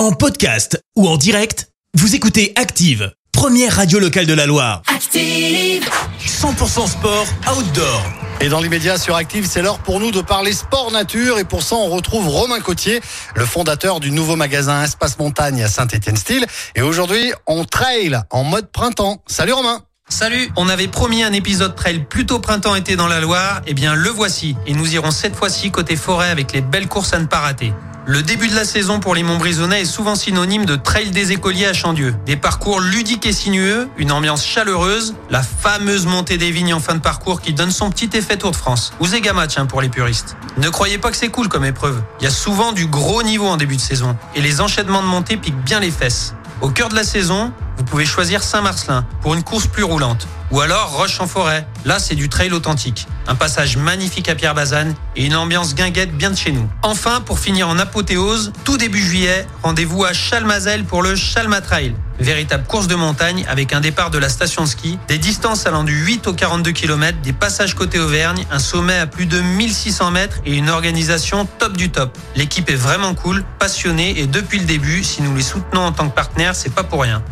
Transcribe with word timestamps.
En 0.00 0.12
podcast 0.12 0.82
ou 0.96 1.06
en 1.06 1.18
direct, 1.18 1.68
vous 1.92 2.14
écoutez 2.14 2.54
Active, 2.56 3.12
première 3.32 3.76
radio 3.76 3.98
locale 3.98 4.24
de 4.24 4.32
la 4.32 4.46
Loire. 4.46 4.80
Active. 4.86 5.86
100% 6.26 6.88
sport 6.88 7.26
outdoor. 7.54 8.02
Et 8.40 8.48
dans 8.48 8.62
l'immédiat 8.62 8.96
sur 8.96 9.14
Active, 9.14 9.46
c'est 9.46 9.60
l'heure 9.60 9.80
pour 9.80 10.00
nous 10.00 10.10
de 10.10 10.22
parler 10.22 10.54
sport 10.54 10.90
nature. 10.90 11.38
Et 11.38 11.44
pour 11.44 11.62
ça, 11.62 11.76
on 11.76 11.90
retrouve 11.90 12.28
Romain 12.28 12.60
Cotier, 12.60 13.02
le 13.36 13.44
fondateur 13.44 14.00
du 14.00 14.10
nouveau 14.10 14.36
magasin 14.36 14.82
Espace 14.82 15.18
Montagne 15.18 15.62
à 15.62 15.68
Saint-Étienne-Style. 15.68 16.46
Et 16.76 16.80
aujourd'hui, 16.80 17.34
on 17.46 17.66
trail 17.66 18.18
en 18.30 18.42
mode 18.42 18.72
printemps. 18.72 19.22
Salut 19.26 19.52
Romain 19.52 19.82
Salut, 20.08 20.50
on 20.56 20.70
avait 20.70 20.88
promis 20.88 21.22
un 21.22 21.34
épisode 21.34 21.76
trail 21.76 22.06
plutôt 22.08 22.38
printemps-été 22.38 22.96
dans 22.96 23.06
la 23.06 23.20
Loire, 23.20 23.60
et 23.66 23.74
bien 23.74 23.94
le 23.94 24.08
voici. 24.08 24.56
Et 24.66 24.72
nous 24.72 24.94
irons 24.94 25.10
cette 25.10 25.36
fois-ci 25.36 25.70
côté 25.70 25.94
forêt 25.94 26.30
avec 26.30 26.52
les 26.52 26.62
belles 26.62 26.88
courses 26.88 27.12
à 27.12 27.18
ne 27.18 27.26
pas 27.26 27.40
rater. 27.40 27.74
Le 28.10 28.22
début 28.22 28.48
de 28.48 28.56
la 28.56 28.64
saison 28.64 28.98
pour 28.98 29.14
les 29.14 29.22
Montbrisonnais 29.22 29.82
est 29.82 29.84
souvent 29.84 30.16
synonyme 30.16 30.64
de 30.64 30.74
trail 30.74 31.12
des 31.12 31.30
écoliers 31.30 31.66
à 31.66 31.72
Chandieu. 31.72 32.12
Des 32.26 32.34
parcours 32.34 32.80
ludiques 32.80 33.24
et 33.24 33.32
sinueux, 33.32 33.88
une 33.98 34.10
ambiance 34.10 34.44
chaleureuse, 34.44 35.14
la 35.30 35.44
fameuse 35.44 36.06
montée 36.06 36.36
des 36.36 36.50
vignes 36.50 36.74
en 36.74 36.80
fin 36.80 36.96
de 36.96 37.00
parcours 37.00 37.40
qui 37.40 37.52
donne 37.52 37.70
son 37.70 37.88
petit 37.88 38.10
effet 38.14 38.36
Tour 38.36 38.50
de 38.50 38.56
France. 38.56 38.92
Ou 38.98 39.06
Zéga 39.06 39.32
match 39.32 39.58
hein, 39.58 39.66
pour 39.66 39.80
les 39.80 39.88
puristes. 39.88 40.36
Ne 40.56 40.68
croyez 40.70 40.98
pas 40.98 41.12
que 41.12 41.16
c'est 41.16 41.28
cool 41.28 41.46
comme 41.46 41.64
épreuve. 41.64 42.02
Il 42.20 42.24
y 42.24 42.26
a 42.26 42.30
souvent 42.30 42.72
du 42.72 42.88
gros 42.88 43.22
niveau 43.22 43.46
en 43.46 43.56
début 43.56 43.76
de 43.76 43.80
saison. 43.80 44.16
Et 44.34 44.40
les 44.40 44.60
enchaînements 44.60 45.02
de 45.02 45.06
montée 45.06 45.36
piquent 45.36 45.62
bien 45.62 45.78
les 45.78 45.92
fesses. 45.92 46.34
Au 46.62 46.70
cœur 46.70 46.88
de 46.88 46.96
la 46.96 47.04
saison, 47.04 47.52
vous 47.80 47.86
pouvez 47.86 48.04
choisir 48.04 48.42
Saint-Marcelin 48.42 49.06
pour 49.22 49.32
une 49.32 49.42
course 49.42 49.66
plus 49.66 49.84
roulante. 49.84 50.28
Ou 50.50 50.60
alors 50.60 50.90
Roche 50.98 51.18
en 51.18 51.26
forêt. 51.26 51.66
Là, 51.86 51.98
c'est 51.98 52.14
du 52.14 52.28
trail 52.28 52.52
authentique. 52.52 53.06
Un 53.26 53.34
passage 53.34 53.78
magnifique 53.78 54.28
à 54.28 54.34
Pierre-Bazane 54.34 54.94
et 55.16 55.24
une 55.24 55.34
ambiance 55.34 55.74
guinguette 55.74 56.14
bien 56.14 56.30
de 56.30 56.36
chez 56.36 56.52
nous. 56.52 56.68
Enfin, 56.82 57.22
pour 57.22 57.38
finir 57.38 57.68
en 57.68 57.78
apothéose, 57.78 58.52
tout 58.64 58.76
début 58.76 59.02
juillet, 59.02 59.46
rendez-vous 59.62 60.04
à 60.04 60.12
Chalmazel 60.12 60.84
pour 60.84 61.02
le 61.02 61.16
Chalma 61.16 61.62
Trail. 61.62 61.94
Véritable 62.18 62.64
course 62.64 62.86
de 62.86 62.96
montagne 62.96 63.46
avec 63.48 63.72
un 63.72 63.80
départ 63.80 64.10
de 64.10 64.18
la 64.18 64.28
station 64.28 64.64
de 64.64 64.68
ski, 64.68 64.98
des 65.08 65.16
distances 65.16 65.64
allant 65.64 65.84
du 65.84 65.94
8 66.04 66.26
au 66.26 66.34
42 66.34 66.72
km, 66.72 67.16
des 67.22 67.32
passages 67.32 67.74
côté 67.74 67.98
Auvergne, 67.98 68.44
un 68.50 68.58
sommet 68.58 68.98
à 68.98 69.06
plus 69.06 69.24
de 69.24 69.40
1600 69.40 70.10
mètres 70.10 70.36
et 70.44 70.54
une 70.54 70.68
organisation 70.68 71.48
top 71.58 71.78
du 71.78 71.88
top. 71.88 72.18
L'équipe 72.36 72.68
est 72.68 72.74
vraiment 72.74 73.14
cool, 73.14 73.42
passionnée 73.58 74.20
et 74.20 74.26
depuis 74.26 74.58
le 74.58 74.66
début, 74.66 75.02
si 75.02 75.22
nous 75.22 75.34
les 75.34 75.42
soutenons 75.42 75.86
en 75.86 75.92
tant 75.92 76.10
que 76.10 76.14
partenaires, 76.14 76.54
c'est 76.54 76.74
pas 76.74 76.84
pour 76.84 77.00
rien. 77.00 77.22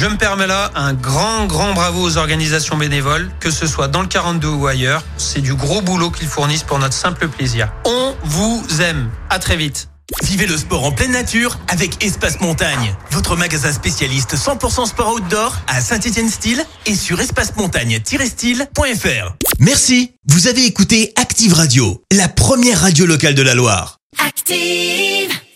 Je 0.00 0.06
me 0.06 0.16
permets 0.16 0.46
là 0.46 0.70
un 0.76 0.94
grand, 0.94 1.44
grand 1.44 1.74
bravo 1.74 2.00
aux 2.00 2.16
organisations 2.16 2.78
bénévoles, 2.78 3.30
que 3.38 3.50
ce 3.50 3.66
soit 3.66 3.86
dans 3.86 4.00
le 4.00 4.08
42 4.08 4.48
ou 4.48 4.66
ailleurs. 4.66 5.04
C'est 5.18 5.42
du 5.42 5.52
gros 5.52 5.82
boulot 5.82 6.10
qu'ils 6.10 6.26
fournissent 6.26 6.62
pour 6.62 6.78
notre 6.78 6.94
simple 6.94 7.28
plaisir. 7.28 7.70
On 7.84 8.14
vous 8.24 8.64
aime. 8.80 9.10
À 9.28 9.38
très 9.38 9.58
vite. 9.58 9.90
Vivez 10.22 10.46
le 10.46 10.56
sport 10.56 10.86
en 10.86 10.92
pleine 10.92 11.12
nature 11.12 11.58
avec 11.68 12.02
Espace 12.02 12.40
Montagne, 12.40 12.96
votre 13.10 13.36
magasin 13.36 13.74
spécialiste 13.74 14.36
100% 14.36 14.86
sport 14.86 15.12
outdoor 15.12 15.54
à 15.66 15.82
Saint-Étienne-Style 15.82 16.64
et 16.86 16.94
sur 16.94 17.20
espacemontagne-style.fr. 17.20 19.34
Merci, 19.58 20.12
vous 20.30 20.48
avez 20.48 20.64
écouté 20.64 21.12
Active 21.16 21.52
Radio, 21.52 22.02
la 22.10 22.28
première 22.28 22.80
radio 22.80 23.04
locale 23.04 23.34
de 23.34 23.42
la 23.42 23.54
Loire. 23.54 23.98
Active. 24.26 25.39